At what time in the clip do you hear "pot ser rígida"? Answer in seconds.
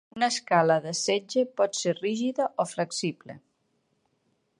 1.61-2.47